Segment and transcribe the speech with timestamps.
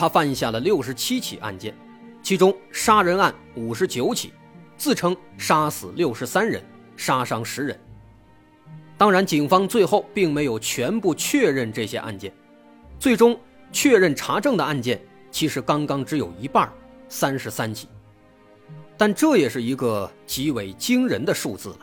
[0.00, 1.76] 他犯下了六十七起案件，
[2.22, 4.32] 其中杀人案五十九起，
[4.74, 6.64] 自称杀死六十三人，
[6.96, 7.78] 杀伤十人。
[8.96, 12.32] 当然，警方最后并没有全部确认这些案件，
[12.98, 13.38] 最终
[13.72, 14.98] 确认查证的案件
[15.30, 16.72] 其实刚刚只有一半，
[17.10, 17.86] 三十三起。
[18.96, 21.78] 但这也是一个极为惊人的数字了。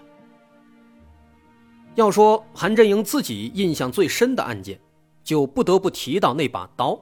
[1.94, 4.80] 要说韩振营自己印象最深的案件。
[5.24, 6.98] 就不得不提到那把刀，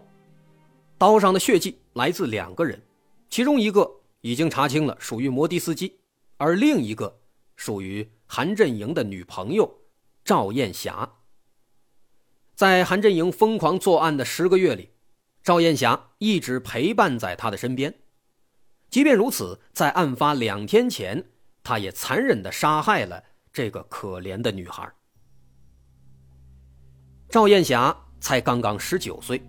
[0.98, 2.82] 刀上的血迹来自两个人，
[3.30, 6.00] 其中一个已经查清了属于摩的司机，
[6.38, 7.20] 而另一个
[7.56, 9.80] 属于韩振营的女朋友
[10.24, 11.18] 赵艳霞。
[12.56, 14.92] 在韩振营疯狂作案的十个月里，
[15.44, 17.94] 赵艳霞一直陪伴在他的身边。
[18.90, 21.26] 即便如此，在案发两天前，
[21.64, 24.92] 他也残忍地杀害了这个可怜的女孩。
[27.30, 27.96] 赵艳霞。
[28.22, 29.40] 才刚刚十九岁，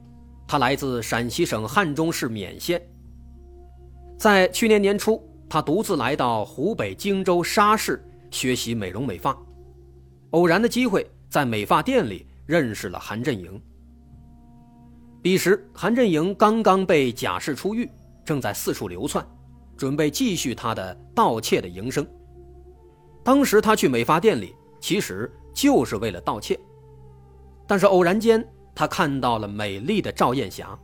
[0.48, 2.80] 他来自陕西省汉中市勉县。
[4.18, 9.36] 在去年年初，他独自来到湖北荆州沙市学习美容美发，
[10.30, 13.60] 偶然的机会在美发店里认识了韩振营。
[15.20, 17.90] 彼时，韩振营刚刚被假释出狱，
[18.24, 19.26] 正在四处流窜，
[19.76, 22.06] 准备继续他的盗窃的营生。
[23.24, 26.58] 当时他去美发店里，其实就是为了盗窃，
[27.66, 28.46] 但是偶然间。
[28.76, 30.78] 他看到了美丽的赵艳霞。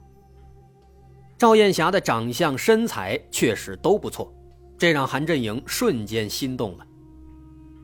[1.36, 4.32] 赵艳霞的长相、身材确实都不错，
[4.78, 6.86] 这让韩振营瞬间心动了。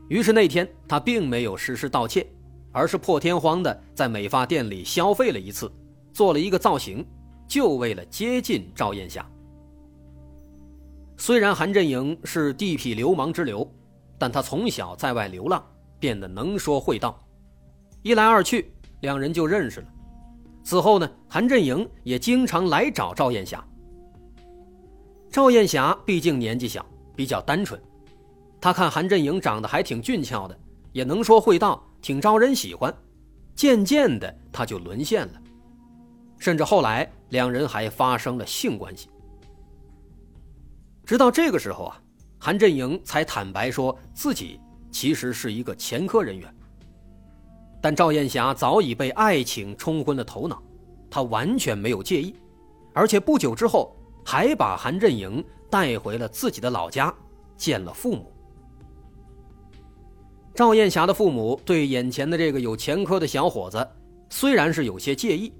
[0.07, 2.25] 于是那天他并没有实施盗窃，
[2.71, 5.71] 而是破天荒的在美发店里消费了一次，
[6.11, 7.05] 做了一个造型，
[7.47, 9.23] 就为了接近赵艳霞。
[11.17, 13.69] 虽然韩振营是地痞流氓之流，
[14.17, 15.63] 但他从小在外流浪，
[15.99, 17.19] 变得能说会道，
[18.01, 19.87] 一来二去，两人就认识了。
[20.63, 23.65] 此后呢，韩振营也经常来找赵艳霞。
[25.31, 27.79] 赵艳霞毕竟年纪小，比较单纯，
[28.59, 30.59] 她看韩振营长得还挺俊俏的，
[30.91, 32.93] 也能说会道，挺招人喜欢。
[33.55, 35.33] 渐渐的，她就沦陷了，
[36.37, 39.09] 甚至后来两人还发生了性关系。
[41.05, 42.01] 直到这个时候啊，
[42.37, 44.59] 韩振营才坦白说自己
[44.91, 46.53] 其实是一个前科人员。
[47.81, 50.61] 但赵艳霞早已被爱情冲昏了头脑，
[51.09, 52.35] 她完全没有介意，
[52.93, 53.95] 而且不久之后
[54.25, 57.13] 还把韩振营带回了自己的老家，
[57.55, 58.31] 见了父母。
[60.53, 63.87] 赵艳霞的父母对眼前的这个有前科的小伙子
[64.29, 65.53] 虽然是有些介意，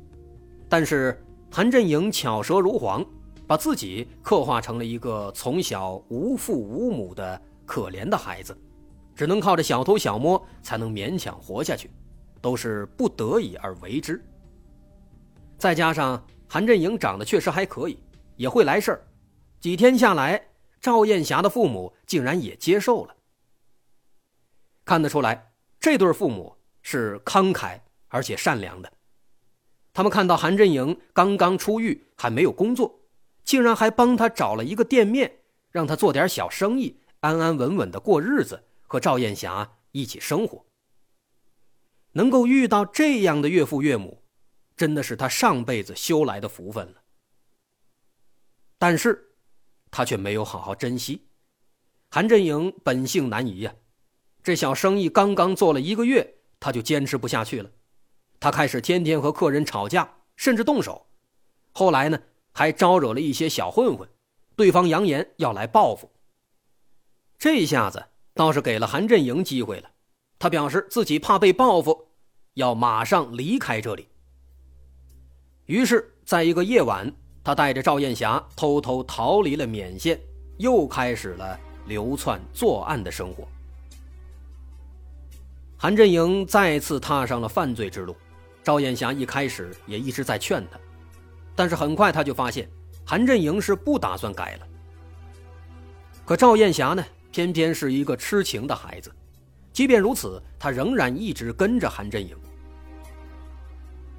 [0.68, 3.06] 但是韩振营巧舌如簧，
[3.48, 8.58] 把自己刻画成了一个从小无父无母的可怜的孩子，
[9.16, 11.90] 只能靠着小偷小摸才能勉强活下去。
[12.42, 14.24] 都是不得已而为之。
[15.58, 18.00] 再加上韩振营长得确实还可以，
[18.36, 19.02] 也会来事儿，
[19.60, 20.42] 几天下来，
[20.80, 23.16] 赵艳霞的父母竟然也接受了。
[24.86, 28.92] 看得出来，这对父母是慷慨而且善良的。
[29.94, 33.02] 他们看到韩振营刚刚出狱，还没有工作，
[33.44, 35.40] 竟然还帮他找了一个店面，
[35.72, 40.66] 让他做点小生意，安安稳稳的过日子，和赵艳霞一起生活。
[42.20, 44.22] 能够遇到这样的岳父岳母，
[44.76, 46.96] 真的是他上辈子修来的福分了。
[48.78, 49.38] 但是，
[49.90, 51.30] 他却没有好好珍惜。
[52.10, 53.74] 韩振营本性难移呀，
[54.44, 57.72] 这小生意刚刚做了一个月，他就坚持不下去了。
[58.38, 61.08] 他开始天天和客人吵架，甚至动手。
[61.72, 62.22] 后来呢，
[62.52, 64.10] 还招惹了一些小混混，
[64.58, 66.12] 对方扬言要来报复。
[67.38, 69.92] 这下子倒是给了韩振营机会了。
[70.38, 72.09] 他表示自己怕被报复，
[72.54, 74.08] 要马上离开这里。
[75.66, 77.12] 于是，在一个夜晚，
[77.44, 80.20] 他带着赵艳霞偷偷逃离了缅县，
[80.58, 83.48] 又开始了流窜作案的生活。
[85.78, 88.16] 韩振营再次踏上了犯罪之路，
[88.64, 90.80] 赵艳霞一开始也一直在劝他，
[91.56, 92.70] 但是很快他就发现，
[93.06, 94.68] 韩振营是不打算改了。
[96.26, 99.12] 可赵艳霞呢，偏偏是一个痴情的孩子。
[99.72, 102.36] 即便如此，他仍然一直跟着韩振营。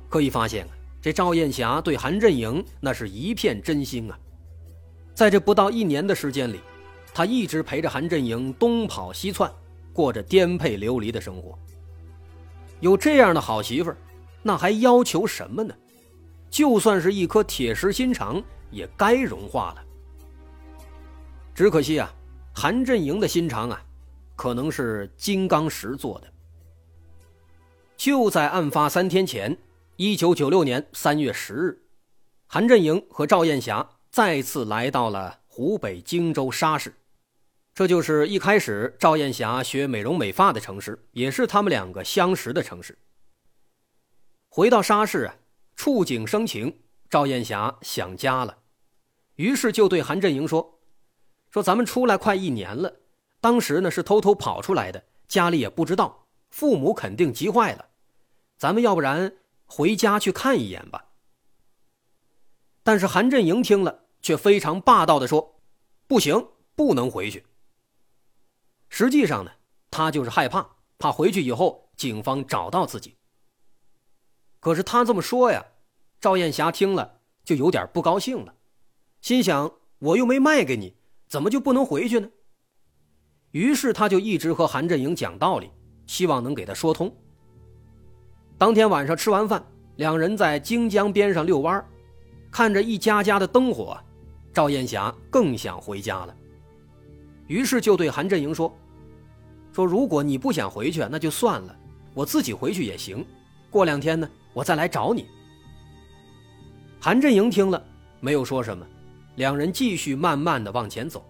[0.09, 0.67] 可以发现，
[1.01, 4.19] 这赵艳霞对韩振营那是一片真心啊。
[5.15, 6.61] 在这不到一年的时间里，
[7.13, 9.53] 他一直陪着韩振营东跑西窜，
[9.93, 11.59] 过着颠沛流离的生活。
[12.81, 13.93] 有这样的好媳妇，
[14.43, 15.75] 那还要求什么呢？
[16.49, 19.85] 就算是一颗铁石心肠，也该融化了。
[21.55, 22.11] 只可惜啊，
[22.55, 23.83] 韩振营的心肠啊，
[24.41, 26.33] 可能是金刚石做的。
[27.95, 29.55] 就在案发三天前，
[29.97, 31.83] 一九九六年三月十日，
[32.47, 36.95] 韩振营和赵艳霞再次来到了湖北荆州沙市，
[37.75, 42.97] 这就是一开始赵艳霞学美容美发的城市，也是他们两个相识的城市。
[44.49, 45.37] 回到沙市啊，
[45.77, 46.79] 触景生情，
[47.11, 48.57] 赵艳霞想家了，
[49.35, 50.81] 于是就对韩振营说
[51.53, 53.00] ：“说咱们出来快一年了，
[53.41, 57.87] 当时呢是偷偷跑出来的，家里也不知道，父母肯定急坏了。”
[58.59, 61.07] 咱们要不然回家去看一眼吧。
[62.83, 65.61] 但是韩振营听了，却非常霸道的说
[66.07, 67.47] ：“不行，不能回去。”
[68.91, 69.53] 实际上呢，
[69.91, 73.17] 他就是害怕，怕回去以后警方找到自己。
[74.59, 75.65] 可是他这么说呀，
[76.21, 78.55] 赵艳霞听了就有点不高兴了，
[79.23, 80.97] 心想：“我又没卖给你，
[81.29, 82.31] 怎么就不能回去呢？”
[83.53, 85.71] 于是他就一直和韩振营讲道理，
[86.07, 87.13] 希望能给他说通。
[88.57, 89.65] 当天晚上吃完饭，
[89.97, 91.85] 两人在荆江边上遛弯
[92.51, 93.99] 看着一家家的灯火，
[94.53, 96.37] 赵艳霞更想回家了。
[97.47, 98.73] 于是就对韩振营说
[99.73, 101.77] ：“说如果你不想回去，那就算了，
[102.15, 103.25] 我自己回去也行。
[103.71, 105.27] 过两天呢，我再来找你。”
[107.01, 107.83] 韩振营听了
[108.21, 108.87] 没有说什么，
[109.37, 111.25] 两人继续慢慢的往前走。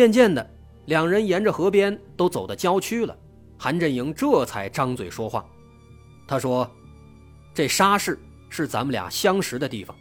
[0.00, 0.50] 渐渐的，
[0.86, 3.14] 两人沿着河边都走到郊区了。
[3.58, 5.44] 韩振营这才张嘴说话，
[6.26, 6.66] 他说
[7.52, 8.18] ：“这沙市
[8.48, 9.94] 是咱们俩相识的地方，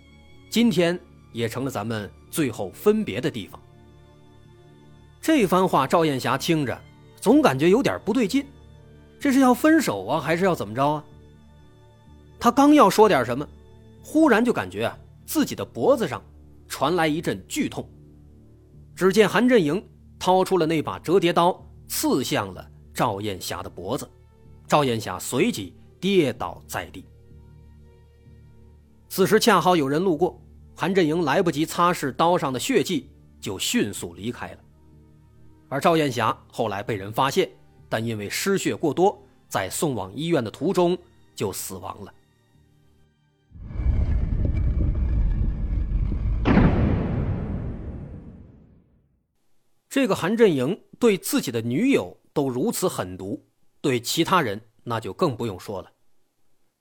[0.50, 0.98] 今天
[1.34, 3.60] 也成了咱们最后分别的地方。”
[5.20, 6.82] 这番话，赵艳霞听着
[7.20, 8.46] 总感觉有点不对劲，
[9.20, 11.04] 这是要分手啊，还是要怎么着啊？
[12.40, 13.46] 他刚要说点什么，
[14.02, 14.90] 忽然就感觉
[15.26, 16.22] 自己的脖子上
[16.70, 17.86] 传来一阵剧痛，
[19.00, 19.82] 只见韩振营
[20.20, 22.70] 掏出了那把折叠刀，刺向了。
[22.94, 24.06] 赵艳霞的脖子，
[24.68, 27.06] 赵艳霞随即跌倒在地。
[29.08, 30.38] 此时恰好有人路过，
[30.76, 33.10] 韩振营来不及擦拭刀上的血迹，
[33.40, 34.60] 就迅速离开了。
[35.70, 37.50] 而赵艳霞后来被人发现，
[37.88, 39.18] 但因为失血过多，
[39.48, 40.98] 在送往医院的途中
[41.34, 42.14] 就死亡了。
[49.90, 52.16] 这个韩振营对自己的女友。
[52.32, 53.48] 都如此狠毒，
[53.82, 55.92] 对其他人那就更不用说了。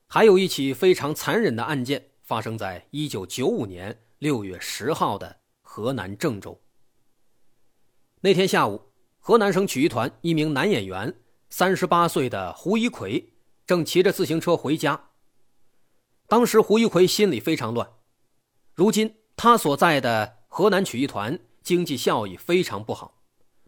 [0.07, 6.61] 还有一起非常残忍的案件发生在一九九五年六月十号的河南郑州。
[8.21, 11.13] 那天下午，河南省曲艺团一名男演员，
[11.51, 13.33] 三十八岁的胡一奎，
[13.67, 15.09] 正骑着自行车回家。
[16.29, 17.89] 当时胡一奎心里非常乱，
[18.75, 21.37] 如今他所在的河南曲艺团
[21.69, 23.13] 经济效益非常不好，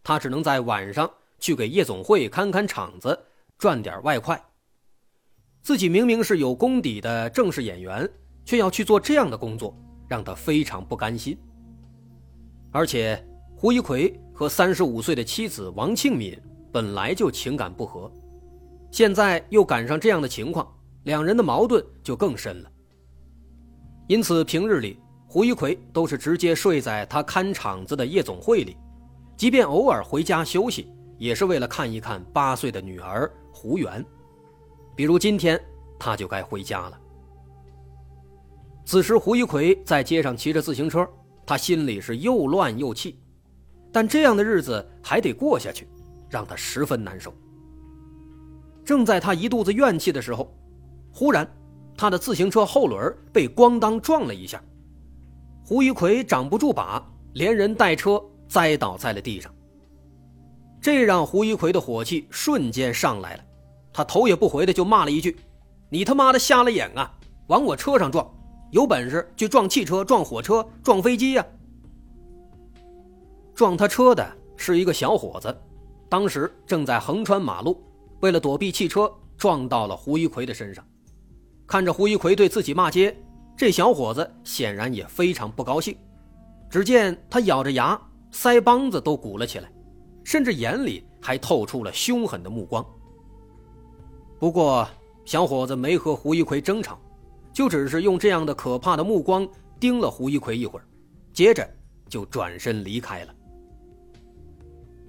[0.03, 1.11] 他只能在晚上。
[1.39, 3.19] 去给夜总会看看场子，
[3.59, 4.43] 赚点外快。
[5.61, 8.11] 自己明明是有功底的正式演员，
[8.43, 9.77] 却要去做这样的工作，
[10.09, 11.39] 让他非常不甘心。
[12.73, 13.23] 而且
[13.55, 16.39] 胡一奎和三十五岁的妻子王庆敏
[16.73, 18.11] 本来就情感不和，
[18.91, 20.67] 现在又赶上这样的情况，
[21.03, 22.73] 两人的矛盾就更深了。
[24.09, 24.99] 因此，平日里
[25.33, 28.77] 胡一奎都是直接睡在他看场子的夜总会里，
[29.37, 30.93] 即便偶尔回家休息。
[31.19, 34.05] 也是为了看一看八岁的女儿胡媛，
[34.97, 35.63] 比如今天
[35.99, 36.99] 他就该回家了。
[38.87, 41.07] 此时胡一奎在街上骑着自行车，
[41.47, 43.21] 他心里是又乱又气，
[43.93, 45.87] 但这样的日子还得过下去，
[46.31, 47.33] 让他十分难受。
[48.83, 50.53] 正在他一肚子怨气的时候，
[51.13, 51.47] 忽然
[51.97, 54.61] 他的自行车后轮被咣当撞了一下，
[55.71, 57.01] 胡一奎掌不住把，
[57.35, 59.55] 连人带车栽倒在了地上。
[60.81, 63.45] 这让胡一奎的火气瞬间上来了，
[63.93, 65.39] 他头也不回的就骂了一句
[65.89, 67.17] ：“你他妈的瞎了眼啊！
[67.47, 68.29] 往我车上撞，
[68.73, 71.47] 有本事就撞汽车、撞火车、撞飞机呀！”
[73.55, 75.57] 撞他车的是一个小伙子，
[76.09, 77.81] 当时正在横穿马路，
[78.23, 80.85] 为了躲避汽车，撞到了胡一奎的身上。
[81.65, 83.17] 看着胡一奎对自己骂街，
[83.61, 85.95] 这小伙子显然也非常不高兴。
[86.71, 88.01] 只见他咬着牙，
[88.33, 89.71] 腮帮子都鼓了起来。
[90.25, 92.83] 甚至眼里还透出了凶狠的目光。
[94.39, 94.89] 不过，
[95.27, 96.99] 小伙子没和胡一奎争吵，
[97.53, 99.47] 就只是用这样的可怕的目光
[99.79, 100.85] 盯了胡一奎一会儿，
[101.31, 101.69] 接着
[102.09, 103.35] 就转身离开了。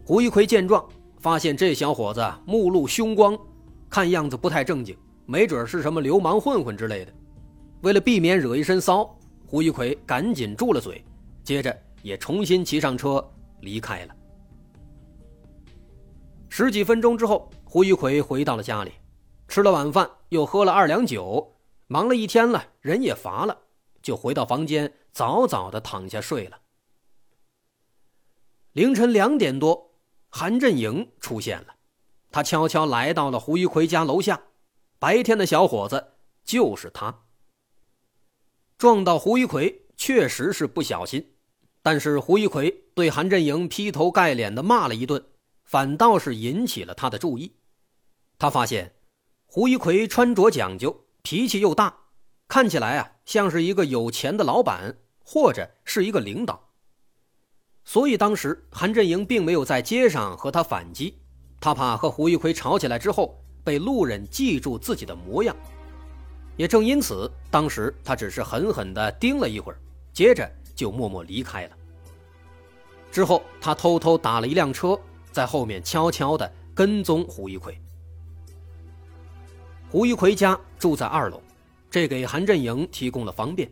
[0.03, 0.85] 胡一奎见状，
[1.19, 3.39] 发现这小伙子目露凶光，
[3.89, 7.13] 看样子不太正经，没准是什么流氓混混之类的。
[7.81, 11.03] 为了避免惹一身骚，胡一奎赶紧住了嘴，
[11.43, 13.23] 接着也重新骑上车
[13.61, 14.15] 离开了。
[16.49, 18.91] 十几分钟之后，胡一奎回到了家里，
[19.47, 21.55] 吃了晚饭，又喝了二两酒，
[21.87, 23.57] 忙了一天了，人也乏了，
[24.01, 26.59] 就回到房间，早早的躺下睡了。
[28.73, 29.89] 凌晨两点多。
[30.33, 31.75] 韩振营出现了，
[32.31, 34.41] 他悄悄来到了胡一奎家楼下。
[34.97, 36.13] 白天的小伙子
[36.45, 37.23] 就是他。
[38.81, 41.33] 撞到胡一奎确实是不小心，
[41.83, 45.23] 但是胡一奎对韩振营劈头盖脸的骂了一顿，
[45.63, 47.51] 反倒是引起了他的注意。
[48.39, 48.95] 他发现
[49.45, 51.95] 胡一奎穿着讲究，脾气又大，
[52.47, 56.71] 看起来啊像是一个有钱的老板，或者是一个领导。
[57.85, 61.19] 所以当时韩振营并没有在街上和他反击，
[61.59, 65.55] 他怕和胡一奎吵起来之后被路人记住自己的模样。
[66.61, 69.79] 也正因此，当时他只是狠狠地盯了一会儿，
[70.13, 71.71] 接着就默默离开了。
[73.11, 74.95] 之后，他偷偷打了一辆车，
[75.31, 77.75] 在后面悄悄地跟踪胡一奎。
[79.89, 81.41] 胡一奎家住在二楼，
[81.89, 83.67] 这给韩振营提供了方便。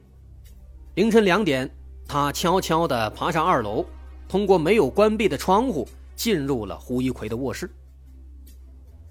[0.95, 1.69] 凌晨两点，
[2.07, 3.85] 他悄悄地爬上二楼。
[4.27, 7.69] 通过没有关闭的窗户进入了胡一奎的卧室。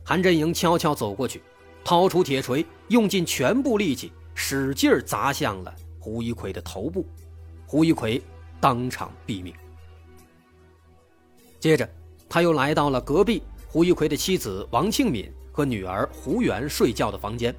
[0.05, 1.45] 韩振营悄悄走过去，
[1.89, 7.07] 掏出铁锤，用尽全部力气，使劲砸向了胡一奎的头部，
[7.67, 8.23] 胡一奎
[8.61, 9.55] 当场毙命。
[11.59, 11.89] 接着，
[12.29, 17.57] 他又来到了隔壁胡一奎的妻子王庆敏和女儿胡媛睡觉的房间，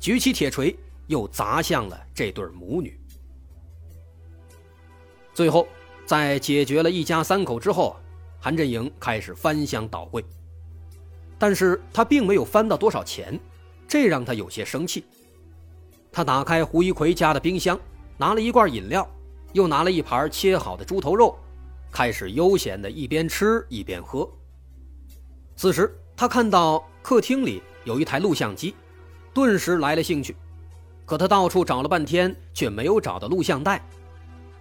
[0.00, 0.74] 举起铁锤
[1.06, 2.98] 又砸向了这对母女。
[5.34, 5.68] 最后。
[6.06, 7.94] 在解决了一家三口之后，
[8.40, 10.24] 韩振营开始翻箱倒柜，
[11.38, 13.38] 但是他并没有翻到多少钱，
[13.88, 15.04] 这让他有些生气。
[16.12, 17.78] 他打开胡一奎家的冰箱，
[18.16, 19.08] 拿了一罐饮料，
[19.54, 21.36] 又拿了一盘切好的猪头肉，
[21.90, 24.28] 开始悠闲的一边吃一边喝。
[25.56, 28.74] 此时，他看到客厅里有一台录像机，
[29.32, 30.36] 顿时来了兴趣。
[31.04, 33.82] 可他到处找了半天，却没有找到录像带，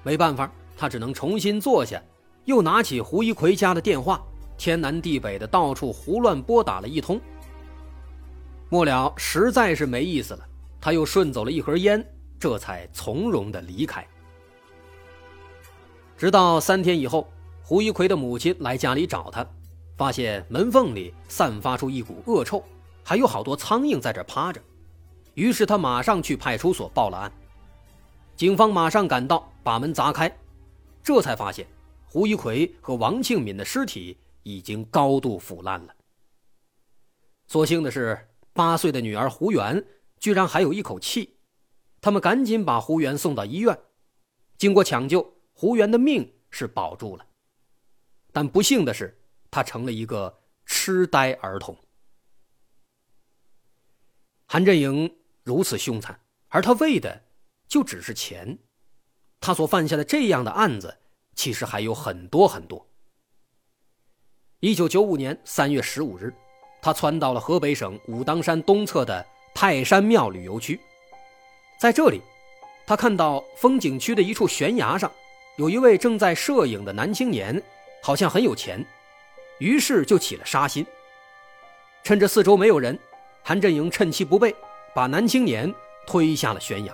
[0.03, 0.49] 没办法。
[0.77, 2.01] 他只能重新坐下，
[2.45, 4.23] 又拿起胡一奎家的电话，
[4.57, 7.19] 天南地北的到处胡乱拨打了一通。
[8.69, 10.45] 末了，实在是没意思了，
[10.81, 12.05] 他又顺走了一盒烟，
[12.37, 14.05] 这才从容的离开。
[16.17, 17.31] 直到三天以后，
[17.63, 19.47] 胡一奎的母亲来家里找他，
[19.95, 22.63] 发现门缝里散发出一股恶臭，
[23.03, 24.61] 还有好多苍蝇在这趴着，
[25.35, 27.31] 于是他马上去派出所报了案。
[28.35, 30.29] 警方马上赶到，把门砸开。
[31.01, 31.65] 这才发现，
[32.05, 35.93] 胡一奎和王庆敏的尸体已经高度腐烂了。
[37.47, 38.19] 所幸的是，
[38.57, 39.85] 八岁的女儿胡媛
[40.19, 41.37] 居然还有一口气，
[42.01, 43.79] 他们赶紧把胡媛送到医院。
[44.57, 47.25] 经过抢救，胡媛的命是保住了，
[48.31, 49.15] 但不幸的是，
[49.51, 51.77] 她成了一个痴呆儿童。
[54.47, 57.23] 韩振营如此凶残，而他为的
[57.67, 58.57] 就只是钱。
[59.39, 60.97] 他所犯下的这样的案子，
[61.35, 62.89] 其实还有很多很多。
[64.61, 66.33] 一九九五年三月十五日，
[66.81, 70.79] 他窜到了河北省武当山东侧的泰山庙旅游区，
[71.79, 72.21] 在这里，
[72.85, 75.11] 他看到风景区的一处悬崖上，
[75.57, 77.61] 有一位正在摄影的男青年，
[78.01, 78.85] 好像很有钱，
[79.59, 80.85] 于是就起了杀心。
[82.03, 82.97] 趁着四周没有人，
[83.43, 84.55] 韩振营趁其不备，
[84.95, 85.73] 把男青年
[86.05, 86.93] 推下了悬崖。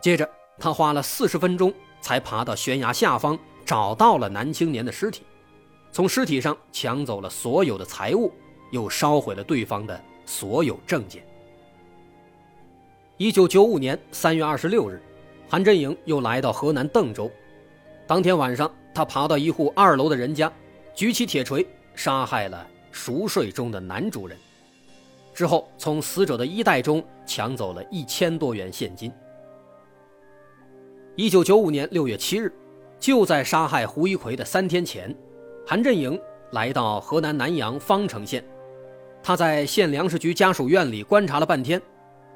[0.00, 0.28] 接着。
[0.56, 5.26] 他花了四十分钟才爬到悬崖下方，找到了男青年的尸体，
[5.94, 8.32] 从尸体上抢走了所有的财物，
[8.72, 11.24] 又烧毁了对方的所有证件。
[13.16, 15.00] 一九九五年三月二十六日，
[15.48, 17.30] 韩振营又来到河南邓州。
[18.08, 20.52] 当天晚上，他爬到一户二楼的人家，
[20.96, 24.36] 举起铁锤杀害了熟睡中的男主人，
[25.32, 29.12] 之后从死者的衣袋中抢走了一千多元现金。
[31.14, 32.52] 一九九五年六月七日，
[32.98, 35.14] 就在杀害胡一奎的三天前，
[35.66, 36.20] 韩振营
[36.52, 38.44] 来到河南南阳方城县。
[39.22, 41.80] 他在县粮食局家属院里观察了半天，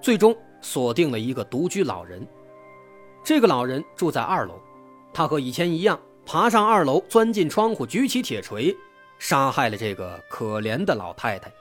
[0.00, 2.26] 最终锁定了一个独居老人。
[3.23, 4.54] 这个老人住在二楼，
[5.12, 8.75] 他和以前一样，爬上二楼，钻进窗户，举起铁锤，
[9.18, 11.52] 杀害了这个可怜的老太太。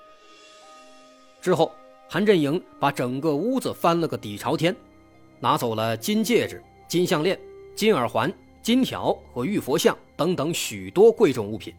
[1.42, 1.70] 之后，
[2.08, 4.74] 韩振营把整个屋子翻了个底朝天，
[5.42, 7.38] 拿走了金戒指、金项链、
[7.76, 8.32] 金耳环、
[8.62, 11.74] 金条和玉佛像等等许多贵重物品，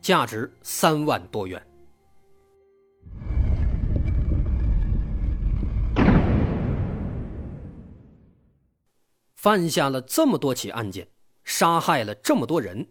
[0.00, 1.60] 价值三万多元。
[9.34, 11.08] 犯下了这么多起案件，
[11.42, 12.86] 杀害了这么多人，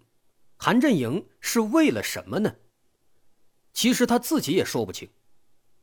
[0.57, 2.53] 韩振营是为了什么呢？
[3.71, 5.07] 其实他自己也说不清。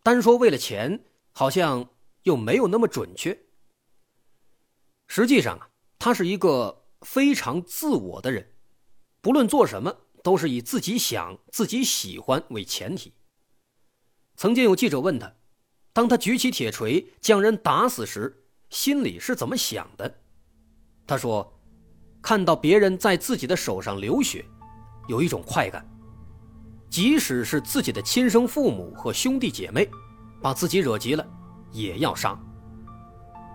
[0.03, 1.89] 单说为了钱，好像
[2.25, 3.39] 又没有那么准确。
[5.07, 8.56] 实际上啊，他是一个非常自我的人，
[9.27, 9.93] 不论做什么
[10.23, 13.13] 都是以自己想、自己喜欢为前提。
[14.37, 15.35] 曾经有记者问他，
[15.93, 20.19] 当他举起铁锤将人打死时，心里是怎么想的？
[21.09, 21.53] 他说
[22.23, 24.45] ：“看到别人在自己的手上流血，
[25.09, 25.85] 有一种快感。
[26.89, 29.91] 即使是自己的亲生父母和兄弟姐妹，
[30.41, 31.29] 把自己惹急了，
[31.73, 32.39] 也要杀。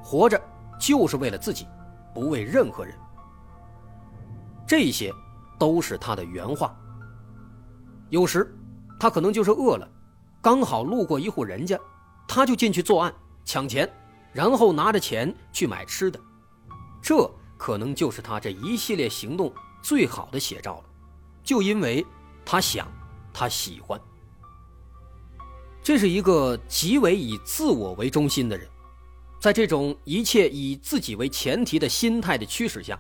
[0.04, 0.38] 活着
[0.78, 1.66] 就是为了自己，
[2.13, 2.94] 不为任何人。
[4.68, 5.13] 这些
[5.62, 6.75] 都是他的原话。
[8.10, 8.51] 有时，
[9.00, 9.88] 他可能就是饿了，
[10.41, 11.80] 刚好路过一户人家，
[12.27, 13.13] 他就进去作案
[13.46, 13.88] 抢钱，
[14.34, 16.20] 然后拿着钱去买吃的。
[17.01, 17.30] 这。”
[17.62, 19.53] 可能就是他这一系列行动
[19.84, 20.86] 最好的写照了，
[21.44, 22.03] 就因为
[22.44, 22.91] 他想，
[23.32, 24.01] 他喜欢。
[25.84, 28.68] 这是一个极为以自我为中心的人，
[29.39, 33.00] 在这种一切以自己为前提的心态的驱使下，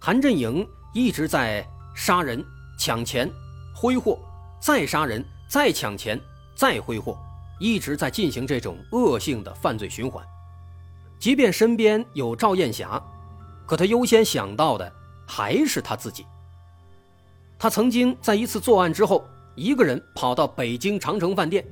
[0.00, 0.68] 韩振营
[0.98, 1.64] 一直在
[1.94, 2.44] 杀人、
[2.76, 3.30] 抢钱、
[3.72, 4.18] 挥霍，
[4.60, 6.20] 再杀人、再抢钱、
[6.56, 7.16] 再挥霍，
[7.60, 10.26] 一直在进行这种恶性的犯罪循环。
[11.16, 13.00] 即便身边有赵艳霞。
[13.64, 14.92] 可他优先想到的
[15.24, 16.26] 还是他自己。
[17.60, 21.64] 他曾经在一次作案之后，一个人跑到北京长城饭店，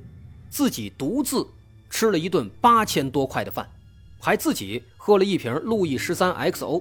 [0.49, 1.45] 自己独自
[1.91, 3.69] 吃了一顿八千多块的饭，
[4.21, 6.81] 还自己喝了一瓶路易十三 XO。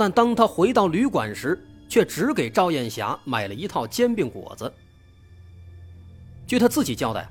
[0.00, 4.72] 但当他回到旅馆时，却只给赵艳霞买了一套煎饼果子。
[6.46, 7.30] 据他自己交代，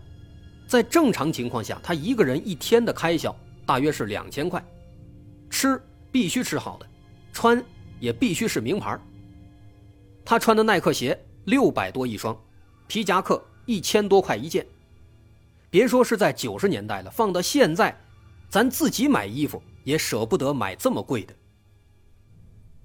[0.67, 4.63] 在正常情况下，他一个人一天的开销大约是两千块，
[5.49, 5.82] 吃。
[6.12, 6.88] 必须吃好的，
[7.34, 7.63] 穿
[7.99, 8.99] 也必须是名牌。
[10.23, 12.39] 他穿的耐克鞋六百多一双，
[12.86, 14.63] 皮夹克一千多块一件。
[15.71, 17.99] 别说是在九十年代了，放到现在，
[18.47, 21.34] 咱自己买衣服也舍不得买这么贵的。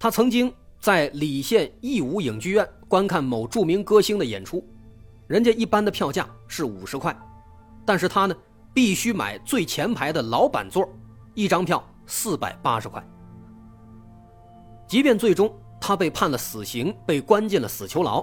[0.04, 4.62] 他曾经在礼县义武影剧院观看某著名歌星的演出，
[5.28, 7.18] 人家一般的票价是五十块，
[7.86, 8.36] 但是他呢
[8.74, 10.86] 必须买最前排的老板座，
[11.32, 13.02] 一张票四百八十块。
[14.86, 18.22] 即便最终他被判了死刑，被关进了死囚牢，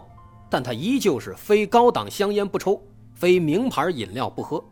[0.52, 2.80] 但他依旧是非高档香烟不抽，
[3.16, 4.64] 非名牌饮料不喝。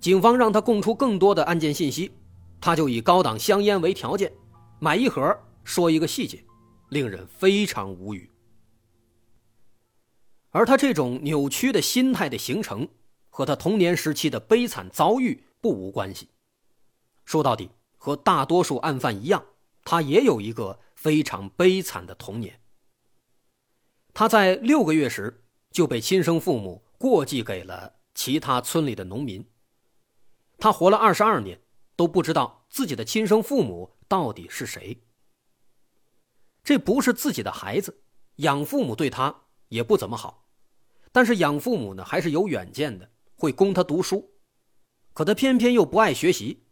[0.00, 2.10] 警方让他供出更多的案件信息，
[2.60, 4.32] 他就以高档香烟为条件，
[4.80, 6.44] 买一盒，说一个细节，
[6.88, 8.30] 令人非常无语。
[10.50, 12.88] 而他这种扭曲的心态的形成，
[13.28, 16.28] 和他童年时期的悲惨遭遇不无关系。
[17.24, 19.44] 说到底，和大多数案犯一样。
[19.82, 22.60] 他也有一个非常悲惨的童年。
[24.12, 29.44] 他在六个月时就被亲生父母过继给了其他村里的农民。
[30.58, 31.58] 他活了二十二年，
[31.96, 35.02] 都不知道自己的亲生父母到底是谁。
[36.62, 38.02] 这不是自己的孩子，
[38.36, 39.34] 养父母对他
[39.68, 40.46] 也不怎么好，
[41.12, 44.30] 但是养父母呢还是有远见的，会供他读书。
[45.12, 46.64] 可他偏偏又不爱学习，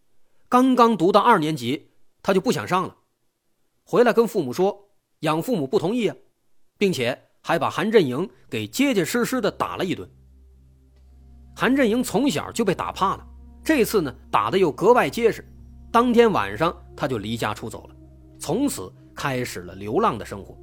[0.49, 1.91] 刚刚读到二年级，
[2.23, 2.97] 他就不想上了。
[3.85, 6.17] 回来跟父母说，养父母不同意啊，
[6.77, 10.09] 并且还把韩振营给结结实实的打了一顿。
[11.57, 13.27] 韩振营从小就被打怕了，
[13.65, 15.45] 这次呢打的又格外结实。
[15.91, 17.97] 当天晚上他就离家出走了，
[18.39, 20.57] 从此开始了流浪的生活。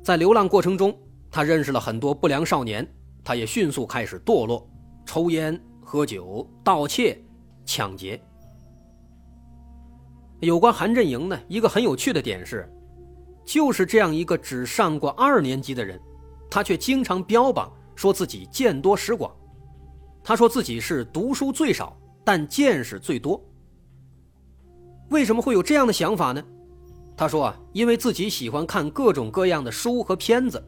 [0.00, 0.96] 在流浪过程中，
[1.28, 2.86] 他认识了很多不良少年，
[3.24, 4.64] 他也迅速开始堕落，
[5.04, 7.20] 抽烟、喝酒、盗窃、
[7.64, 8.22] 抢劫。
[10.38, 12.72] 有关韩振营呢，一个很有趣的点是，
[13.44, 16.00] 就是这样一个只上过二年级的人，
[16.48, 19.34] 他却经常标榜说自己见多识广。
[20.22, 23.44] 他说自己是读书最少，但见识最多。
[25.10, 26.40] 为什么会有这样的想法呢？
[27.16, 30.62] 他说啊，因为自己喜欢看各种各样的书和片子。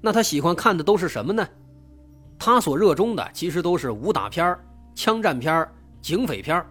[0.00, 1.46] 那他喜欢看的都是什么呢？
[2.38, 4.58] 他所热衷的其实都是武打片
[4.94, 5.68] 枪战片
[6.00, 6.64] 警匪片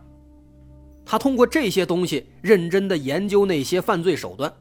[1.06, 4.52] 他通过这些东西认真的研究那些犯罪手段，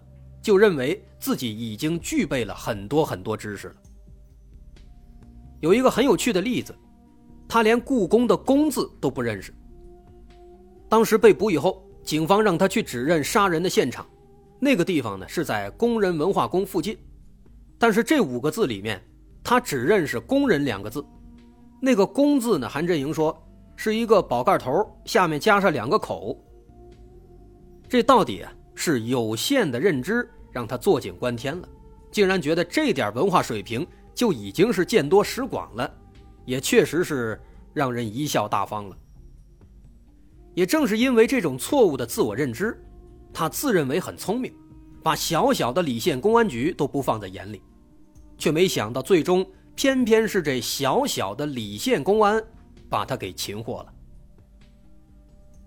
[0.40, 3.74] 就认为自己已经具备了很多很多知识了。
[5.60, 6.74] 有一个很有趣的例子，
[7.48, 9.52] 他连故宫的“宫”字都不认识。
[10.88, 14.06] 当时被捕以后，警方让他去指认杀人的现场，
[14.58, 16.96] 那个地方呢是在工人文化宫附近，
[17.78, 19.00] 但是这五个字里面，
[19.44, 21.04] 他只认识“工人”两个字，
[21.80, 23.36] 那个“工”字呢，韩振营说
[23.76, 26.36] 是一个宝盖头，下面加上两个口。
[27.88, 31.68] 这到底啊是有限的认知让他坐井观天了，
[32.10, 35.92] 竟然觉得这点文化水平就已经是见多识广了，
[36.44, 37.40] 也确实是
[37.72, 38.96] 让人贻笑大方了。
[40.60, 42.78] 也正是因为这种错误的自我认知，
[43.32, 44.54] 他自认为很聪明，
[45.02, 47.62] 把小小的礼县公安局都不放在眼里，
[48.36, 52.44] 却没想到最终偏偏是这小小的礼县公安
[52.90, 53.94] 把他给擒获了。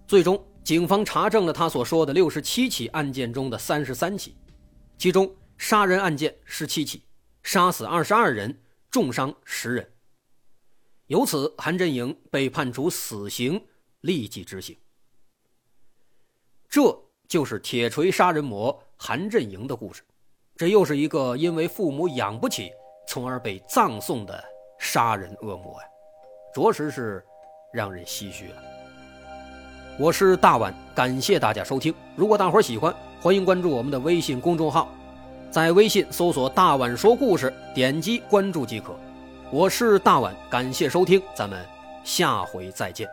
[0.06, 0.39] 最终。
[0.63, 4.38] 警方查证了他所说的六十七起案件中的三十三起，
[4.97, 7.03] 其中杀人案件十七起，
[7.41, 9.91] 杀死二十二人，重伤十人。
[11.08, 13.62] 由此，韩振营被判处死刑，
[14.01, 14.77] 立即执行。
[16.73, 16.81] 这
[17.27, 20.01] 就是铁锤杀人魔韩振营的故事。
[20.55, 22.71] 这又是一个因为父母养不起，
[23.07, 24.43] 从而被葬送的
[24.79, 25.88] 杀人恶魔呀，
[26.51, 27.23] 着实是
[27.71, 28.55] 让人唏嘘了。
[29.99, 31.93] 我是大碗，感谢大家收听。
[32.15, 34.89] 如果大伙喜欢，欢迎关注我们的微信公众号，
[35.51, 38.95] 在微信搜索“大碗说故事”，点击关注即可。
[39.51, 41.63] 我是大碗，感谢收听，咱们
[42.03, 43.07] 下回再见。